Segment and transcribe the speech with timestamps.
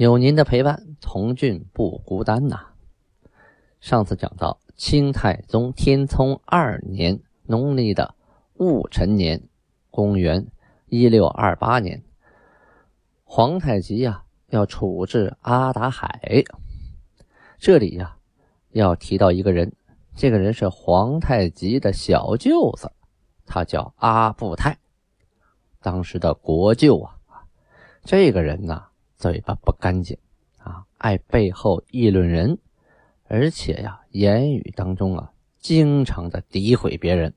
[0.00, 2.68] 有您的陪伴，童俊不孤单呐。
[3.80, 8.14] 上次讲到清太宗天聪二年农历的
[8.54, 9.42] 戊辰年，
[9.90, 10.46] 公元
[10.86, 12.02] 一六二八年，
[13.24, 16.44] 皇太极呀要处置阿达海。
[17.58, 18.16] 这里呀
[18.70, 19.74] 要提到一个人，
[20.16, 22.90] 这个人是皇太极的小舅子，
[23.44, 24.78] 他叫阿布泰，
[25.82, 27.18] 当时的国舅啊。
[28.02, 28.86] 这个人呢。
[29.20, 30.16] 嘴巴不干净
[30.56, 32.58] 啊，爱背后议论人，
[33.28, 37.34] 而且呀，言语当中啊，经常的诋毁别人，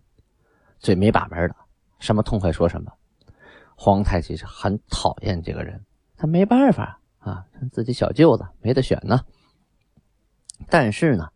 [0.80, 1.55] 嘴没把门的，
[1.99, 2.89] 什么痛快说什么。
[3.75, 5.83] 皇太极是很讨厌这个人，
[6.16, 9.19] 他没办法啊，他自己小舅子没得选呢。
[10.69, 11.33] 但是呢，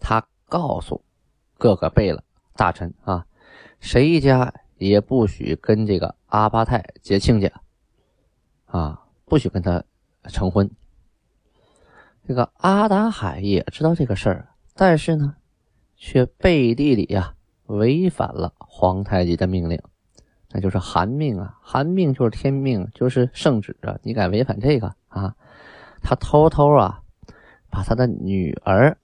[0.00, 1.04] 他告诉
[1.58, 3.26] 各个贝勒大臣啊，
[3.80, 7.52] 谁家也不许跟这个阿巴泰结亲家
[8.64, 9.02] 啊。
[9.24, 9.84] 不许跟他
[10.24, 10.70] 成婚。
[12.26, 15.36] 这个阿达海也知道这个事儿，但是呢，
[15.94, 17.34] 却背地里呀
[17.66, 19.78] 违反了皇太极的命令，
[20.50, 25.36] 那就是寒命啊，寒命就是天命，就是圣旨啊，你敢违反这个啊？
[26.02, 27.02] 他偷偷啊
[27.70, 28.96] 把他的女儿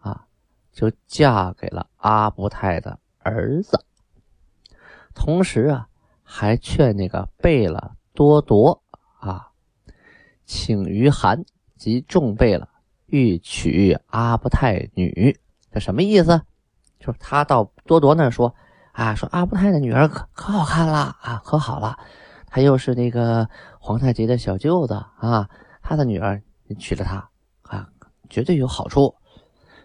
[0.00, 0.26] 啊
[0.72, 3.84] 就嫁给了阿布泰的儿子，
[5.14, 5.88] 同时啊
[6.22, 8.83] 还劝那个贝勒多铎。
[10.44, 11.44] 请于韩
[11.76, 12.68] 及众贝勒
[13.06, 15.38] 欲娶阿布泰女，
[15.70, 16.42] 这什么意思？
[16.98, 18.54] 就是他到多铎那说
[18.92, 21.98] 啊，说阿布泰的女儿可可好看了啊，可好了，
[22.46, 23.48] 他又是那个
[23.78, 25.48] 皇太极的小舅子啊，
[25.82, 27.28] 他的女儿你娶了她
[27.62, 27.88] 啊，
[28.30, 29.14] 绝对有好处。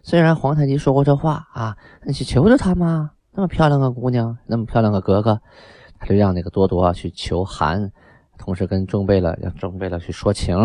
[0.02, 5.42] 虽然皇太极说过这话啊，你去求求他嘛，那么漂亮个姑娘，那么漂亮个格格，
[6.00, 7.92] 他就让那个多铎去求韩。
[8.40, 10.58] 同时跟众贝勒让众贝勒去说情，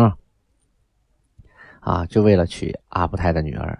[1.81, 3.77] 啊，就为了娶阿布泰的女儿。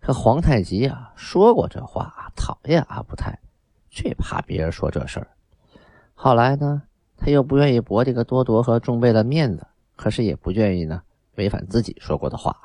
[0.00, 3.38] 这皇太极啊说过这话，讨厌阿布泰，
[3.90, 5.28] 最怕别人说这事儿。
[6.14, 6.82] 后来呢，
[7.16, 11.02] 他又不愿意驳这个多铎和众贝勒面子，可是也不愿意呢
[11.34, 12.56] 违反自己说过的话。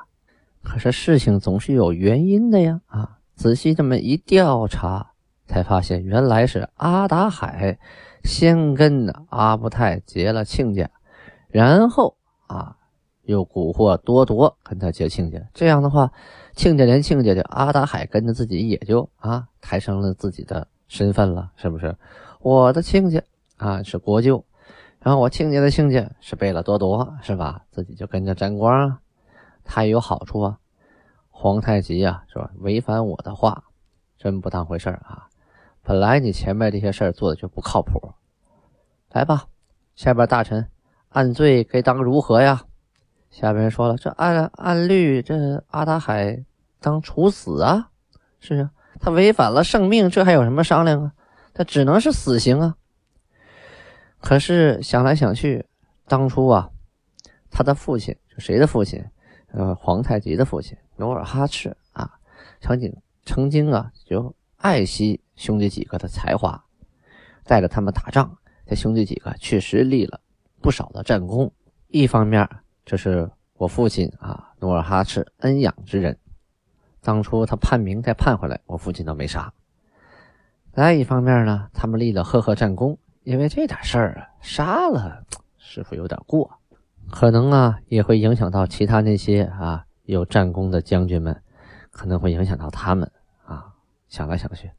[0.62, 5.10] 可是事情总是有原因的呀，啊，仔细这么一调查，
[5.46, 7.78] 才发现原来是阿达海。
[8.24, 10.90] 先跟阿布泰结了亲家，
[11.48, 12.76] 然后啊，
[13.22, 15.38] 又蛊惑多铎跟他结亲家。
[15.52, 16.10] 这样的话，
[16.56, 21.96] 亲家连亲家的阿达海跟着自己也就啊抬升了自己的身份了，是不是？
[22.40, 23.22] 我的亲家
[23.56, 24.44] 啊是国舅，
[25.00, 27.62] 然后我亲家的亲家是贝勒多铎，是吧？
[27.70, 29.00] 自己就跟着沾光啊，
[29.64, 30.58] 他也有好处啊。
[31.30, 32.50] 皇太极呀，是吧？
[32.60, 33.64] 违反我的话，
[34.16, 35.28] 真不当回事啊。
[35.86, 38.14] 本来你前面这些事儿做的就不靠谱，
[39.10, 39.48] 来吧，
[39.94, 40.66] 下边大臣
[41.10, 42.64] 按罪该当如何呀？
[43.30, 46.42] 下边说了，这按按律，这阿达海
[46.80, 47.90] 当处死啊！
[48.40, 51.12] 是啊，他违反了圣命，这还有什么商量啊？
[51.52, 52.76] 他只能是死刑啊！
[54.20, 55.66] 可是想来想去，
[56.08, 56.70] 当初啊，
[57.50, 59.04] 他的父亲谁的父亲？
[59.52, 62.18] 呃，皇太极的父亲努尔哈赤啊，
[62.60, 65.20] 曾经曾经啊，就爱惜。
[65.36, 66.64] 兄弟几个的才华，
[67.44, 70.20] 带着他们打仗，这兄弟几个确实立了
[70.62, 71.52] 不少的战功。
[71.88, 72.48] 一方面，
[72.82, 76.16] 这是我父亲啊，努尔哈赤恩养之人，
[77.02, 79.52] 当初他叛明再叛回来，我父亲都没杀。
[80.72, 85.26] 再一方面呢，他们立了赫赫战功，因为这点事儿啊，杀了
[85.58, 86.60] 师傅有点过，
[87.10, 91.42] 可能啊也会影响到其他那些啊有战功的将军们，
[91.90, 93.10] 可能会影响到他们。
[94.08, 94.70] 想来想去。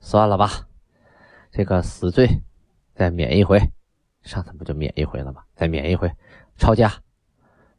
[0.00, 0.48] 算了吧，
[1.50, 2.42] 这个死罪
[2.94, 3.60] 再免一回，
[4.22, 5.42] 上次不就免一回了吗？
[5.54, 6.10] 再免一回，
[6.56, 6.92] 抄家。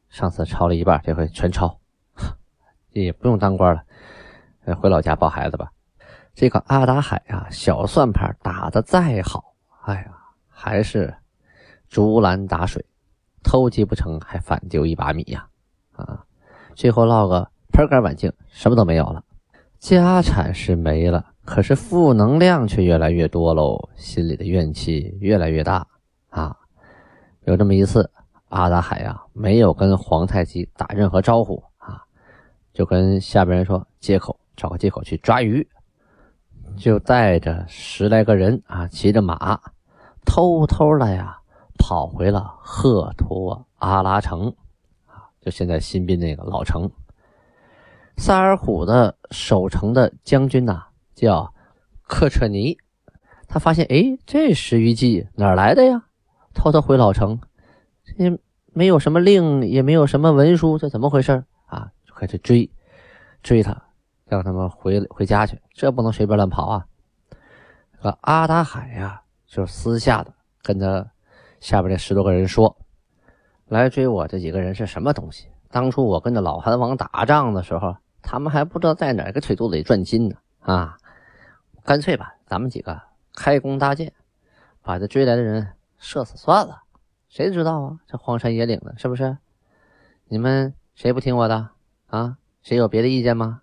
[0.10, 1.80] 上次抄了一半，这回全抄，
[2.92, 5.72] 也不用当官了，回老家抱孩子吧。
[6.34, 10.14] 这个阿达海啊，小算盘打得再好，哎呀，
[10.48, 11.16] 还是
[11.88, 12.86] 竹篮打水，
[13.42, 15.48] 偷鸡不成还反丢一把米呀！
[15.94, 16.26] 啊，
[16.76, 19.24] 最后落个盆干碗净，什么都没有了，
[19.82, 21.26] 家产是没了。
[21.44, 25.86] 可是负能量却越来越多喽，心里的怨气越来越大
[26.30, 26.56] 啊！
[27.46, 28.10] 有这么一次，
[28.50, 32.04] 阿达海呀，没有跟皇太极打任何招呼啊，
[32.72, 35.68] 就跟下边人说借口，找个借口去抓鱼，
[36.78, 39.60] 就带着十来个人啊，骑着马，
[40.24, 41.36] 偷偷的呀，
[41.80, 44.48] 跑回了赫图阿拉城
[45.08, 46.90] 啊，就现在新宾那个老城。
[48.22, 50.84] 萨尔虎的守城的将军呐，
[51.16, 51.52] 叫
[52.04, 52.78] 克彻尼，
[53.48, 56.04] 他发现哎，这十余骑哪来的呀？
[56.54, 57.40] 偷偷回老城。
[58.18, 58.38] 也
[58.74, 61.90] 没有什么令，也没有什么文书，这怎么回事啊？
[62.06, 62.70] 就开始追，
[63.42, 63.76] 追他，
[64.28, 65.60] 让他们回回家去。
[65.74, 66.86] 这不能随便乱跑啊！
[67.98, 70.32] 这个阿达海呀，就私下的
[70.62, 71.10] 跟他
[71.60, 72.78] 下边这十多个人说
[73.68, 75.48] ：“来追我这几个人是什么东西？
[75.72, 80.98] 当初我跟着老韩王打仗的时候，他们还不知道在哪个腿肚子里赚金呢啊！
[81.84, 83.02] 干脆吧，咱们几个
[83.36, 84.14] 开弓搭箭，
[84.82, 86.84] 把这追来的人射死算了。”
[87.30, 87.98] 谁知道啊？
[88.08, 89.38] 这荒山野岭的，是不是？
[90.28, 91.70] 你们谁不听我的
[92.08, 92.38] 啊？
[92.62, 93.62] 谁有别的意见吗？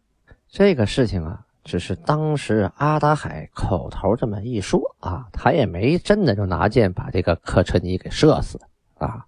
[0.49, 8.59] 这个事情啊，只是当时阿达海口头这么一说啊，他也没真的就拿箭把这个克车尼给射死
[8.97, 9.27] 啊，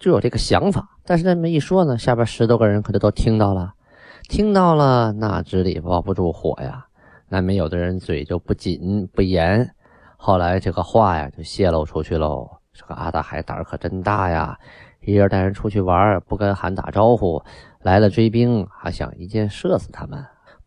[0.00, 0.96] 就有这个想法。
[1.04, 3.74] 但是这么一说呢，下边十多个人可就都听到了，
[4.28, 6.86] 听到了，那纸里包不住火呀，
[7.28, 9.72] 难免有的人嘴就不紧不严，
[10.16, 12.48] 后来这个话呀就泄露出去喽。
[12.72, 14.58] 这个阿大海胆儿可真大呀！
[15.00, 17.42] 一人带人出去玩，不跟韩打招呼，
[17.82, 20.22] 来了追兵，还想一箭射死他们。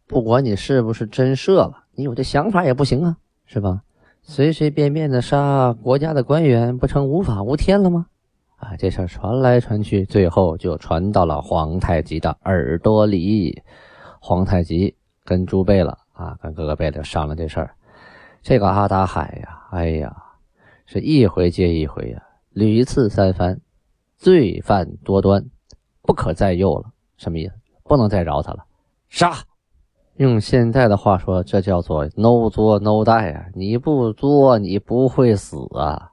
[0.08, 3.82] 不管你是不是真射了，你有这想法也不行啊，是吧？
[4.22, 8.08] 随随便便的杀国家的官员，不成无法无天了吗？
[8.60, 13.62] 啊，这事儿传来传去，最后就传到了皇太极的耳朵里。
[14.20, 17.74] 皇太极跟朱贝勒啊，跟哥哥贝勒商量这事儿。
[18.42, 20.16] 这个阿达海呀，哎呀！
[20.86, 23.60] 是一回接一回呀，屡次三番，
[24.18, 25.46] 罪犯多端，
[26.02, 26.92] 不可再诱了。
[27.18, 27.54] 什么意思？
[27.84, 28.66] 不能再饶他了，
[29.08, 29.34] 杀！
[30.16, 33.46] 用现在的话说，这叫做 no 作 no die 啊！
[33.54, 35.58] 你不作，你不会死！
[35.78, 36.12] 啊，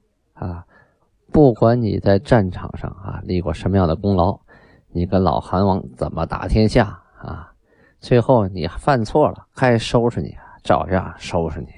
[1.37, 4.41] 不管你在战场上啊立过什么样的功劳，
[4.88, 7.53] 你跟老韩王怎么打天下啊？
[8.00, 11.69] 最后你犯错了，该收拾你，照样收拾你。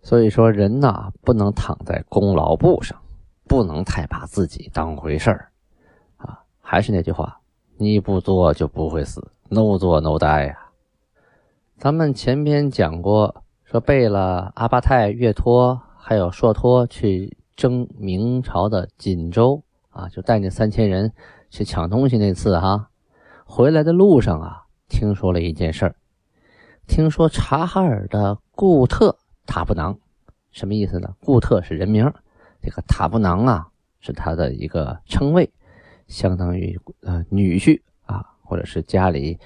[0.00, 2.96] 所以说，人呐，不能躺在功劳簿上，
[3.48, 5.48] 不能太把自己当回事儿，
[6.18, 7.40] 啊，还是那句话，
[7.78, 10.56] 你不做就不会死，no 做 no die 呀。
[11.78, 21.12] 咱们前边讲过，说背了阿巴泰、岳托还有硕托去征明朝的锦州啊，就带那三千人
[21.50, 22.90] 去抢东西那次哈，
[23.44, 25.96] 回来的路上啊，听说了一件事儿，
[26.86, 29.18] 听说察哈尔的固特。
[29.44, 29.98] 塔布囊
[30.52, 31.14] 什么意思呢？
[31.20, 32.10] 固特是人名，
[32.62, 33.66] 这个塔布囊啊
[33.98, 35.52] 是他的一个称谓，
[36.06, 39.36] 相当于呃女婿啊，或者是家里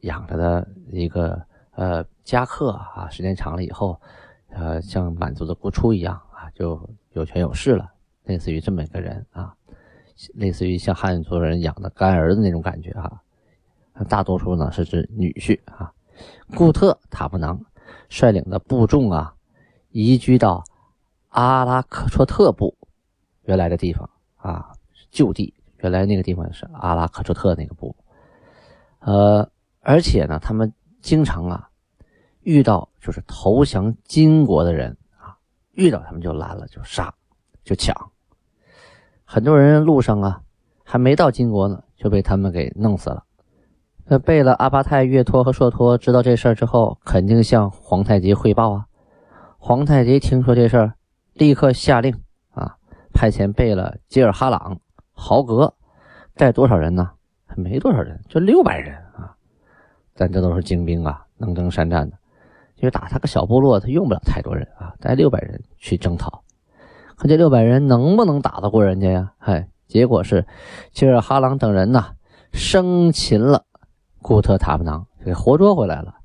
[0.00, 1.40] 养着的一个
[1.72, 3.06] 呃家客啊。
[3.10, 4.00] 时间长了以后，
[4.48, 6.18] 呃，像满族的姑初一样，
[6.54, 7.92] 就有权有势了，
[8.24, 9.54] 类似于这么一个人啊，
[10.34, 13.20] 类似于像汉族人养的干儿子那种感觉啊。
[14.08, 15.92] 大多数呢是指女婿啊。
[16.56, 17.60] 固特塔布囊。
[18.08, 19.34] 率领的部众啊，
[19.90, 20.62] 移居到
[21.30, 22.76] 阿拉克绰特部
[23.42, 24.72] 原来的地方啊，
[25.10, 25.52] 旧地。
[25.78, 27.94] 原来那个地方是阿拉克绰特那个部。
[29.00, 29.48] 呃，
[29.80, 31.68] 而且呢，他们经常啊
[32.42, 34.96] 遇到就是投降金国的人，
[35.74, 37.12] 遇到他们就拦了，就杀，
[37.62, 37.94] 就抢。
[39.24, 40.42] 很多人路上啊
[40.84, 43.24] 还没到金国呢，就被他们给弄死了。
[44.06, 48.86] 那贝勒阿巴泰、岳托和硕托知道这事儿之后，肯定向皇太极汇报啊。
[49.58, 50.94] 皇太极听说这事儿，
[51.32, 52.14] 立刻下令
[52.50, 52.76] 啊，
[53.14, 54.78] 派遣贝勒吉尔哈朗、
[55.12, 55.74] 豪格
[56.34, 57.12] 带多少人呢？
[57.56, 59.34] 没多少人，就六百人啊。
[60.12, 62.16] 但这都是精兵啊，能征善战的。
[62.84, 66.42] 因为打他个小部落，他用不了太多人啊，带六百人去征讨。
[67.16, 69.32] 可这六百人能不能打得过人家呀？
[69.38, 70.46] 哎，结果是
[70.92, 72.12] 吉尔哈朗等人呐，
[72.52, 73.64] 生擒了。
[74.20, 76.16] 古特塔布囊给活捉回来了，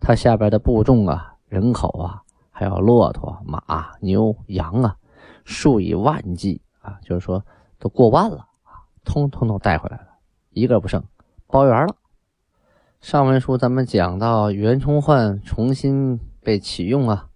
[0.00, 4.96] 他下边的部众啊、人口啊，还有骆驼、马、牛、羊啊，
[5.44, 7.44] 数以万计啊，就是说
[7.78, 10.06] 都过万了啊，通通都带回来了，
[10.48, 11.04] 一个不剩，
[11.46, 11.94] 包圆了。
[13.00, 17.28] 上文书咱们讲到袁崇焕重新被启用啊，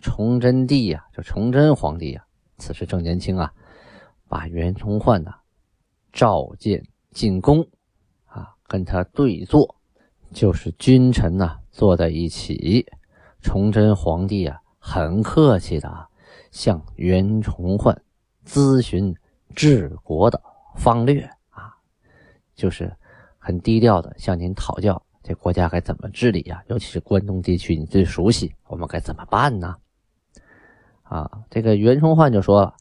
[0.00, 2.26] 崇祯帝呀，就崇祯皇帝呀，
[2.58, 3.52] 此时正年轻啊，
[4.28, 5.36] 把袁崇焕呐
[6.12, 7.66] 召见进宫
[8.26, 8.54] 啊。
[8.66, 9.76] 跟他对坐，
[10.32, 12.86] 就是君臣呐坐在一起。
[13.40, 16.08] 崇祯皇帝啊，很客气的
[16.50, 18.02] 向袁崇焕
[18.44, 19.14] 咨询
[19.54, 20.42] 治国的
[20.76, 21.76] 方略啊，
[22.54, 22.94] 就是
[23.44, 29.76] 很低调的向您讨教这国家该怎么治理呀，尤其是关东地区，你最熟悉，我们该怎么办呢？
[31.02, 32.74] 啊，这个袁崇焕就说了：“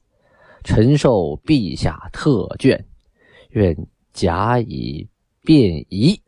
[0.63, 2.81] 臣受陛下特眷，
[3.49, 3.75] 愿
[4.13, 5.05] 假以
[5.41, 6.21] 便宜，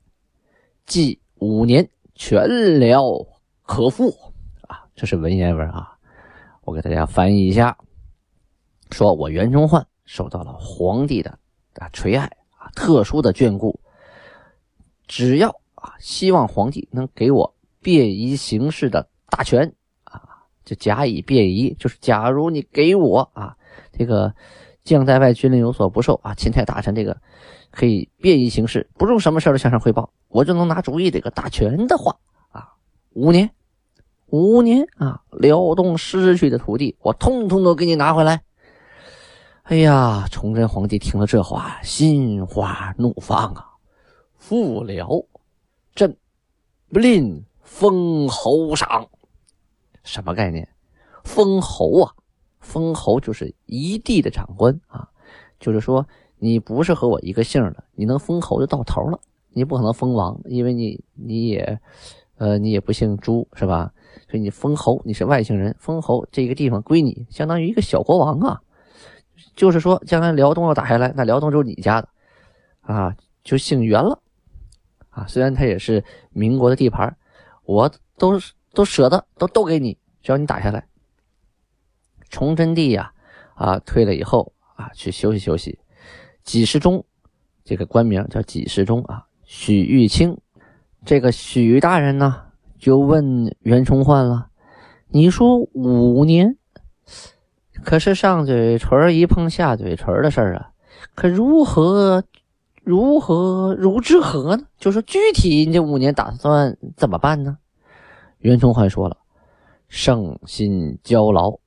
[0.85, 3.05] 计五年全辽
[3.63, 4.13] 可复。”
[4.67, 5.97] 啊，这是文言文啊，
[6.65, 7.77] 我给大家翻译一下：
[8.91, 11.39] 说我袁崇焕受到了皇帝的
[11.75, 12.25] 啊垂爱
[12.57, 13.79] 啊，特殊的眷顾，
[15.07, 20.21] 只要啊，希望皇帝能给我便宜行事的大权啊。
[20.63, 23.55] 就假以便宜，就是假如你给我啊，
[23.91, 24.33] 这个
[24.83, 27.15] 将在外，军令有所不受啊，钦差大臣这个
[27.71, 32.17] 可以便宜行事，不用什么事都向上汇报，我就能拿主意这个大权的话
[32.49, 32.73] 啊，
[33.13, 33.51] 五年，
[34.27, 38.41] 五年啊，辽东失去的土地，我通通都给你拿回来。
[39.63, 43.65] 哎呀，崇祯皇帝听了这话，心花怒放啊，
[44.47, 45.25] 复辽，
[45.95, 46.15] 朕
[46.93, 49.09] 不吝封侯赏。
[50.03, 50.69] 什么概念？
[51.23, 52.13] 封侯啊，
[52.59, 55.09] 封侯就是一地的长官啊，
[55.59, 59.19] 就是说你不是和我一个姓的，你能封侯就到头了。
[59.49, 61.79] 你不可能封王，因为你你也，
[62.37, 63.91] 呃，你也不姓朱是吧？
[64.29, 68.61] 所以你封侯，你是外姓人，封侯这个地方归你，相当于一个小国王啊。
[69.55, 72.09] 就是说，将来辽东要打下来，那辽东就是你家的
[72.81, 74.21] 啊，就姓袁了
[75.15, 75.25] 啊。
[75.27, 77.17] 虽然他也是民国的地盘，
[77.63, 78.39] 我都。
[78.75, 80.85] 都舍得，都都给你，只要你打下来。
[82.29, 83.13] 崇祯帝呀，
[83.53, 85.79] 啊，退了以后啊，去休息休息。
[86.43, 87.05] 几时中，
[87.63, 90.37] 这个官名叫几时中啊，许玉清，
[91.05, 94.49] 这个许大人呢，就问袁崇焕了
[95.07, 96.57] ：“你说五年，
[97.81, 100.71] 可是上嘴唇一碰下嘴唇的事儿啊，
[101.15, 102.25] 可如何
[102.85, 104.63] 如何如之何呢？
[104.77, 107.57] 就说具体你这五年打算怎么办呢？”
[108.39, 109.17] 袁崇焕说了
[109.89, 111.57] ：“圣心交劳，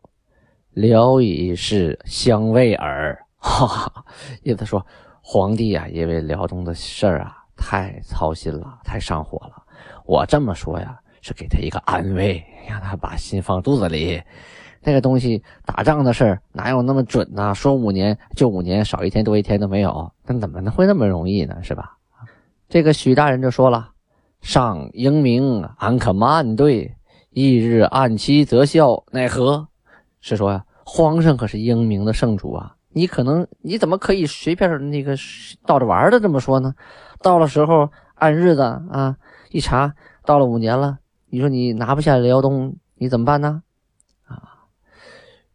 [0.71, 3.19] 聊以是相慰耳。
[3.41, 4.05] ”哈哈，
[4.43, 4.85] 意思说
[5.21, 9.63] 皇帝呀，因为辽东的事儿啊，太操心了，太上火了。
[10.05, 14.23] 我这么说呀，是给他一个安慰，让他把心放肚子里。
[14.83, 17.55] 那个东西，打仗的事儿哪有那么准呢？
[17.55, 21.57] 说五年就五年，少一天多一天都没有，那怎么能会那么容易呢？
[21.63, 21.97] 是吧？
[22.69, 23.91] 这个许大人就说了。
[24.41, 26.95] 上英明，俺可慢对，
[27.31, 29.67] 一日按期则效，奈何？
[30.21, 35.17] 是说呀，皇上可是英明的圣主啊，你可能你怎么可以随便那个
[35.67, 36.73] 倒着玩的这么说呢？
[37.21, 39.17] 到了时候按日子啊，
[39.51, 39.93] 一查
[40.25, 40.99] 到了五年了，
[41.31, 43.63] 你说你拿不下辽东，你怎么办呢？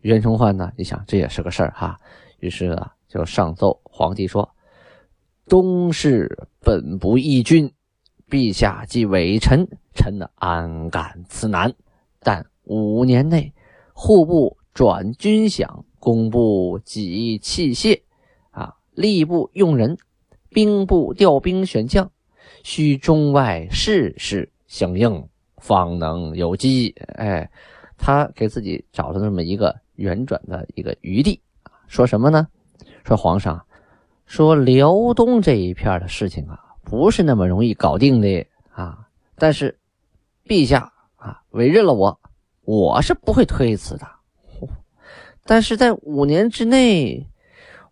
[0.03, 2.00] 袁崇焕呢，你想这也是个事儿哈，
[2.39, 4.50] 于是啊，就上奏皇帝说：
[5.48, 7.69] 东市本不义君。
[8.29, 11.72] 陛下即委臣，臣安敢此难？
[12.19, 13.53] 但五年内，
[13.93, 18.01] 户部转军饷，工部给器械，
[18.50, 19.95] 啊，吏部用人，
[20.50, 22.10] 兵部调兵选将，
[22.63, 26.95] 需中外事事相应，方能有机。
[27.17, 27.48] 哎，
[28.00, 31.42] 他给自己找了这么一个圆转的一个余地
[31.88, 32.48] 说什么呢？
[33.04, 33.66] 说皇上，
[34.26, 36.60] 说辽东这一片的事情啊。
[36.86, 39.08] 不是那么容易搞定的啊！
[39.36, 39.80] 但是，
[40.46, 42.20] 陛下啊委任了我，
[42.66, 44.06] 我是不会推辞的。
[45.46, 47.26] 但是在五年之内，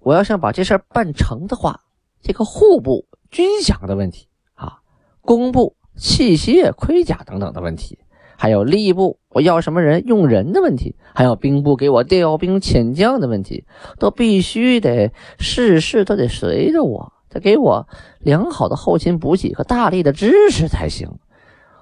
[0.02, 1.82] 我要想把这事儿办成的话，
[2.22, 4.82] 这个户部军饷的问题啊，
[5.22, 7.98] 工部器械盔甲等等的问题，
[8.42, 13.66] 还有吏部我要什么人用人的问题，还有兵部给我调兵遣将的问题，
[14.00, 17.14] 都必须得事事都得随着我。
[17.30, 21.08] 得给我良好的后勤补给和大力的支持才行，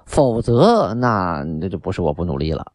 [0.04, 2.66] 否则那那就不是我不努力了。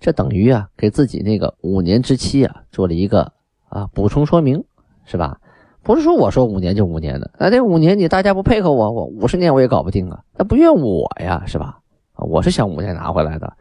[0.00, 3.30] 这等于啊，给自己那个五年之期啊做了一个
[3.68, 4.64] 啊补充说明，
[5.06, 5.38] 是吧？
[5.84, 10.22] 不是说我说五年就五年的，那这五年你大家不配合我，我五十年我也搞不定啊。
[10.36, 11.78] 那不怨我呀，是吧？
[12.18, 13.52] 我是想五年拿回来的。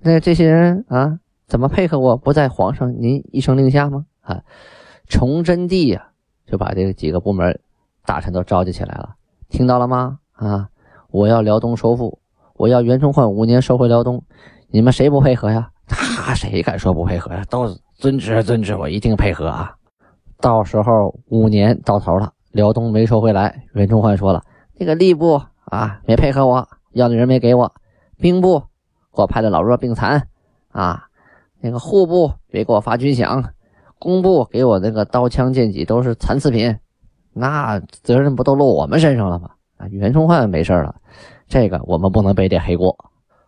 [0.00, 2.16] 那这些人啊，怎么配合我？
[2.16, 4.04] 不在皇上您一声令下吗？
[4.20, 4.42] 啊，
[5.08, 6.08] 崇祯帝呀，
[6.46, 7.60] 就把这几个部门。
[8.04, 9.14] 大臣都召集起来了，
[9.48, 10.18] 听到了吗？
[10.32, 10.68] 啊，
[11.10, 12.18] 我要辽东收复，
[12.54, 14.24] 我要袁崇焕五年收回辽东，
[14.68, 15.70] 你们谁不配合呀？
[15.86, 17.44] 他谁敢说不配合呀？
[17.48, 19.76] 都遵旨，遵旨，我一定配合啊！
[20.40, 24.42] 到时候五年到头了，辽东没收回来，袁崇焕说了，
[24.78, 27.72] 那个吏部啊没配合我，要的人没给我，
[28.22, 28.60] 兵部
[29.14, 30.28] 给我派的老弱病残
[30.70, 31.08] 啊，
[31.60, 33.50] 那个户部别给我发军饷，
[33.98, 36.78] 工部给我那个刀枪剑戟都是残次品，
[37.32, 39.50] 那责任不都落我们身上了吗？
[39.76, 40.94] 啊，袁崇焕没事了，
[41.48, 42.96] 这个我们不能背这黑锅。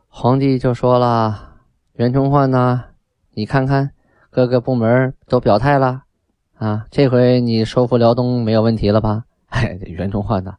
[0.08, 1.54] 皇帝就说了
[1.94, 2.84] ：“袁崇焕呢？
[3.32, 3.90] 你看看
[4.30, 6.02] 各个部门都表态了，
[6.56, 9.22] 啊，这回你收复辽东没有问题了吧？”
[9.54, 10.54] 哎，袁崇焕呢，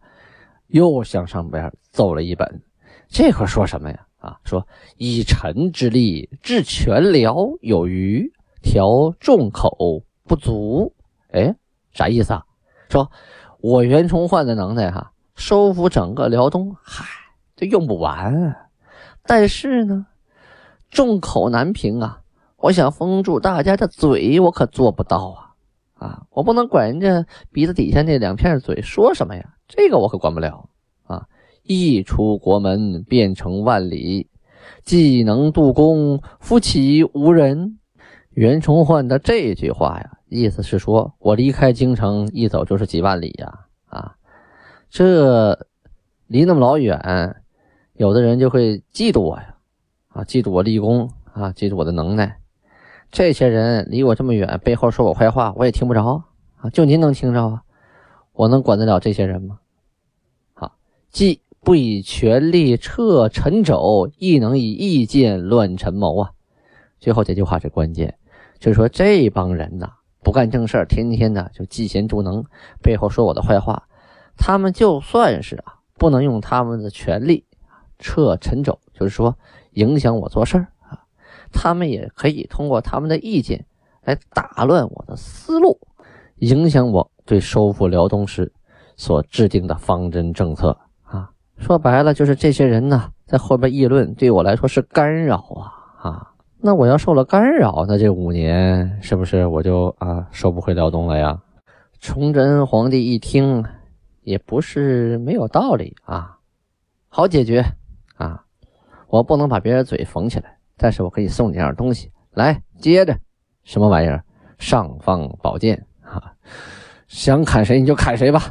[0.68, 2.62] 又向上边奏了一本，
[3.10, 4.05] 这回说什么呀？
[4.26, 4.68] 啊，说
[4.98, 10.94] 以臣之力治全辽有余，调众口不足。
[11.32, 11.56] 哎，
[11.94, 12.44] 啥意思啊？
[12.90, 13.12] 说
[13.62, 17.06] 我袁崇焕的能耐哈，收复整个辽东，嗨，
[17.56, 18.34] 这用不完。
[18.50, 18.56] 啊
[19.28, 20.06] 但是呢，
[20.92, 22.22] 众口难平啊！
[22.58, 26.08] 我想封住大家的嘴，我可做不到啊！
[26.08, 30.70] 啊，我不能管人家鼻子底下那两片嘴说什么呀，这个我可管不了。
[31.68, 34.28] 一出国门，便成万里；
[34.84, 37.80] 既能渡宫，夫岂无人？
[38.32, 43.66] 袁崇焕的这句话呀，意思是说我离开京城，一走就是几万里呀！
[43.86, 44.16] 啊，
[44.90, 45.68] 这
[46.28, 47.36] 离那么老远，
[47.94, 49.56] 有的人就会嫉妒我呀！
[50.10, 52.40] 啊，嫉妒我立功啊，嫉妒我的能耐。
[53.10, 56.22] 这些人离我这么远，背后说我坏话，我也听不着
[56.58, 56.70] 啊！
[56.72, 57.64] 就您能听着啊？
[58.34, 59.60] 我能管得了这些人吗？
[60.54, 60.76] 好，
[61.10, 61.45] 既。
[61.66, 66.32] 不以权力掣臣肘，亦能以意见乱臣谋啊！
[67.00, 68.20] 最后这句话是关键，
[68.60, 72.46] 就是说这帮人呐，不干正事天天的就嫉贤妒能，
[72.84, 73.88] 背后说我的坏话。
[74.38, 77.46] 他们就算是啊，不能用他们的权力
[77.98, 79.36] 掣臣肘，就是说
[79.72, 81.02] 影响我做事啊，
[81.52, 83.66] 他们也可以通过他们的意见
[84.04, 85.80] 来打乱我的思路，
[86.36, 88.54] 影响我对收复辽东时
[88.96, 90.78] 所制定的方针政策。
[91.58, 96.32] 说白了就是这些人呢，在后边议论，对我来说是干扰啊啊！
[96.60, 101.40] 那我要受了干扰，那这五年是不是我就啊收不回辽东了呀？
[102.00, 103.64] 崇祯皇帝一听，
[104.22, 106.38] 也不是没有道理啊，
[107.08, 107.64] 好解决
[108.18, 108.44] 啊！
[109.08, 113.18] 我不能把别人嘴缝起来，但是我可以送你样东西来，接着
[113.64, 114.24] 什么玩意儿？
[114.58, 116.34] 尚方宝剑啊！
[117.08, 118.42] 想砍谁你就砍谁吧，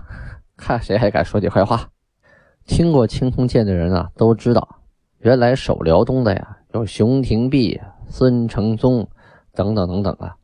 [0.57, 1.88] 看谁还敢说你坏话。
[2.66, 4.81] 听过青铜剑的人啊，都知道，
[5.18, 9.07] 原来守辽东的呀，有熊廷弼、孙承宗
[9.53, 10.37] 等等等等啊，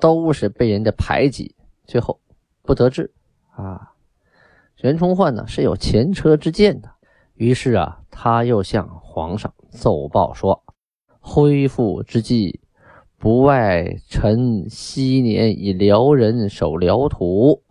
[0.00, 2.20] 都是被人家排挤，最后
[2.62, 3.12] 不得志
[3.50, 3.92] 啊。
[4.82, 6.88] 袁崇焕呢是有前车之鉴的，
[7.34, 10.62] 于是啊，他又向皇上奏报说：
[11.18, 12.60] 恢复之际，
[13.18, 17.64] 不外臣昔年以辽人守辽土，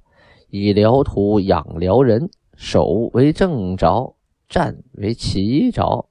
[0.49, 2.29] 以辽土养辽人。
[2.57, 4.15] 守为正着，
[4.49, 6.09] 战为奇着，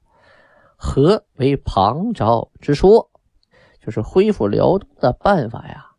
[0.76, 3.10] 和为旁着之说，
[3.80, 5.90] 就是恢复辽东的办法呀，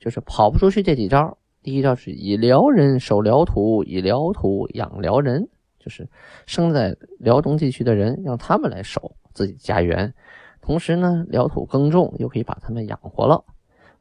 [0.00, 1.38] 就是跑不出去这几招。
[1.62, 6.08] 第一招是以辽人守辽土，以辽土养辽人，就是
[6.46, 10.12] 生在辽东地区的人，让他们来守自己家园，
[10.60, 13.44] 同时呢，辽土耕种又可以把他们养活了，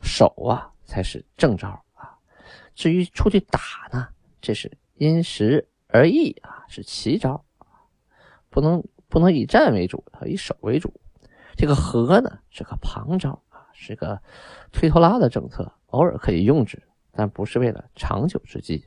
[0.02, 2.18] 守啊才是正招啊。
[2.74, 3.60] 至于出去打
[3.94, 4.08] 呢，
[4.42, 5.68] 这是因时。
[5.88, 7.46] 而易啊，是奇招
[8.50, 10.94] 不能不能以战为主，以守为主。
[11.56, 14.22] 这个和呢是个旁招啊，是个
[14.72, 18.86] 推拖拉的政策，偶尔可以用之，但不是为了长久之计。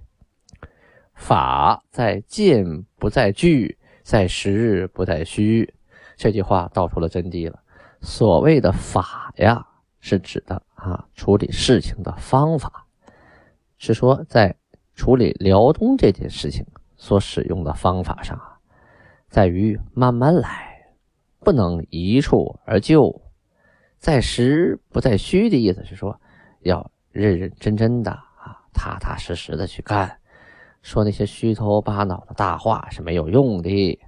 [1.14, 5.74] 法在剑不在句，在实不在虚。
[6.16, 7.62] 这句话道出了真谛了。
[8.00, 9.66] 所谓的法呀，
[10.00, 12.86] 是指的啊处理事情的方法，
[13.78, 14.56] 是说在
[14.94, 16.66] 处理辽东这件事情。
[16.98, 18.58] 所使用的方法上啊，
[19.30, 20.92] 在于慢慢来，
[21.40, 23.22] 不能一蹴而就。
[23.98, 26.20] 在实不在虚的意思是说，
[26.60, 30.18] 要认认真真的啊，踏踏实实的去干。
[30.82, 33.98] 说那些虚头巴脑的大话是没有用的。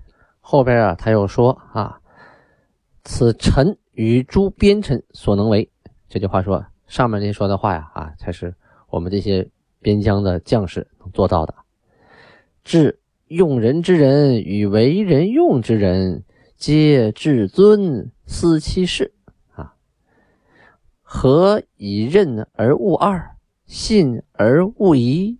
[0.40, 2.00] 后边啊，他又说啊，
[3.02, 5.68] 此臣与诸边臣所能为。
[6.08, 8.54] 这句话说，上面那说的话呀啊，才是
[8.88, 9.50] 我们这些
[9.80, 11.54] 边疆的将士能做到的。
[12.62, 16.24] 至用人之人与为人用之人，
[16.56, 19.14] 皆至尊思其事
[19.52, 19.74] 啊。
[21.02, 25.38] 何以任而勿二，信而勿疑？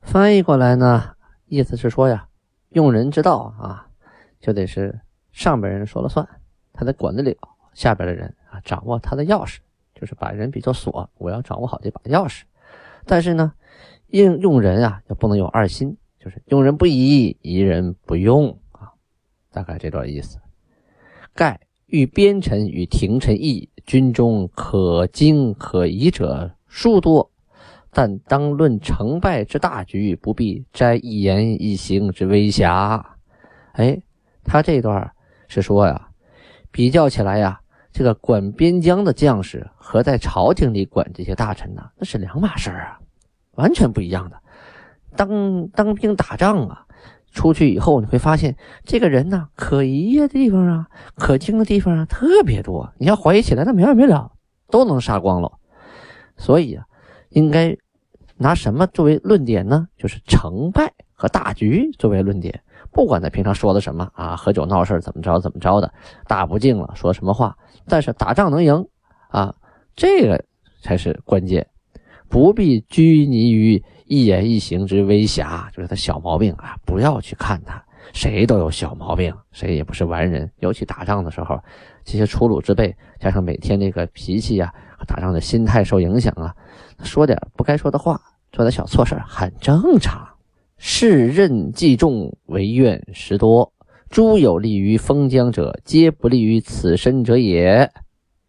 [0.00, 2.28] 翻译过来呢，意思是说呀，
[2.70, 3.88] 用人之道啊，
[4.40, 5.00] 就得是
[5.32, 6.26] 上边人说了算，
[6.72, 7.34] 他得管得了
[7.74, 9.58] 下边的人啊，掌握他的钥匙，
[9.94, 12.42] 就是把人比作锁，我要掌握好这把钥匙。
[13.04, 13.52] 但是呢，
[14.06, 15.96] 应用人啊，就不能有二心。
[16.46, 18.92] 用人不疑，疑人不用啊，
[19.50, 20.38] 大概这段意思。
[21.34, 27.30] 盖欲边臣与廷臣议，军中可经可疑者数多，
[27.90, 33.16] 但当论成败之大局，不必摘一言一行之微瑕。
[33.72, 34.00] 哎，
[34.44, 35.10] 他这段
[35.46, 36.08] 是说呀，
[36.70, 37.60] 比较起来呀，
[37.92, 43.00] 这个管边疆的将士和在朝廷里管这些大臣呢，那是两码事儿啊，
[43.52, 44.42] 完全不一样的。
[45.18, 46.86] 当当兵打仗啊。
[47.30, 52.90] 出去以后，你会发现这个人呢，可疑的地方啊，可惊的地方啊，特别多。
[52.98, 54.32] 你要怀疑起来，那没完没了，
[54.70, 55.52] 都能杀光了。
[56.38, 56.86] 所以啊，
[57.28, 57.76] 应该
[58.38, 59.86] 拿什么作为论点呢？
[59.98, 62.62] 就是成败和大局作为论点。
[62.90, 65.92] 不管他平常说的什么啊，喝酒闹事怎么着怎么着的，
[66.26, 67.54] 大不敬了，说什么话，
[67.86, 68.86] 但是打仗能赢
[69.28, 69.54] 啊，
[69.94, 70.42] 这个
[70.82, 71.68] 才是关键。
[72.30, 77.82] 不必拘泥于一言一行之微瑕，就是他小毛病啊，不要去看他。
[78.14, 80.50] 谁都有小毛病，谁也不是完人。
[80.60, 81.60] 尤其打仗的时候，
[82.04, 84.72] 这些粗鲁之辈，加上每天这个脾气呀，
[85.06, 86.54] 打仗的心态受影响啊，
[87.04, 88.18] 说点不该说的话，
[88.50, 90.26] 做点小错事很正常。
[90.78, 93.70] 世任既重，为怨实多。
[94.08, 97.90] 诸有利于封疆者，皆不利于此身者也。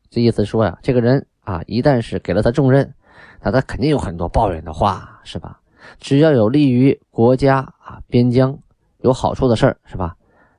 [0.09, 2.93] 这意思说呀，这个人啊，一旦是给了他重任。
[3.41, 5.59] 那他肯定有很多抱怨的话，是吧？
[5.99, 8.57] 只要有利于国家啊、边疆
[9.01, 10.15] 有好处的事儿，是吧？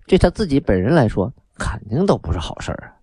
[0.07, 2.97] 对他自己本人来说，肯定都不是好事儿啊。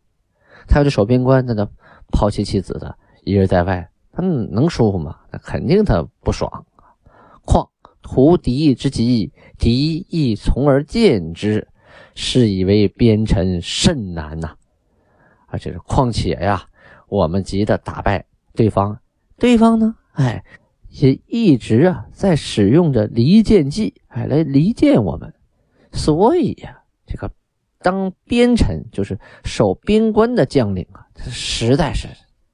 [0.68, 1.66] 他要是守边关，那他
[2.12, 5.16] 抛弃妻子的，一人在外，他能舒服吗？
[5.32, 6.66] 那肯定他不爽。
[7.46, 7.70] 况
[8.02, 11.66] 图敌之急，敌亦从而见之，
[12.16, 14.56] 是以为边臣甚难呐。
[15.46, 16.62] 而且是况且呀，
[17.08, 18.98] 我们急的打败对方。
[19.40, 20.44] 对方呢，哎，
[20.90, 25.34] 也一直啊在使用着离间计，哎，来离间我们。
[25.92, 27.32] 所以呀，这个
[27.80, 32.08] 当边臣就是守边关的将领啊，实在是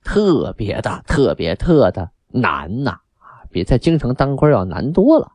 [0.03, 5.31] 特别的、特别特的难呐啊，比在京城当官要难多了。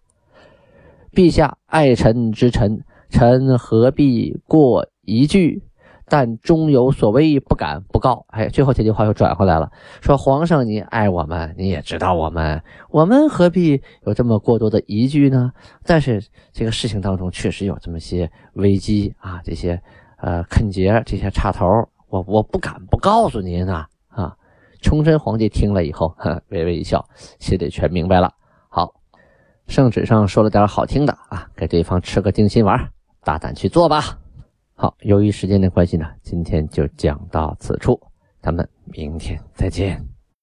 [1.13, 5.63] 陛下爱臣之臣，臣何必过一句？
[6.09, 8.25] 但终有所为，不敢不告。
[8.29, 15.53] 哎，最后这句话又转回来了，说皇上你爱我们，你也知道我们，我们何必有这么过多的疑惧呢？
[15.85, 19.81] 但是这个事情当中确实有这么些危机啊，这些
[20.17, 21.67] 呃坑节，这些插头，
[22.09, 24.35] 我我不敢不告诉您啊啊！
[24.81, 26.15] 崇祯皇帝听了以后，
[26.49, 27.05] 微微一笑，
[27.39, 28.33] 心里全明白了。
[28.69, 28.95] 好，
[29.67, 32.89] 圣旨上说了点好听的啊，给对方吃个定心丸，
[33.25, 34.19] 大胆去做吧。
[34.81, 38.01] 好，由于时间的关系呢，今天就讲到此处，
[38.41, 40.18] 咱们明天再见。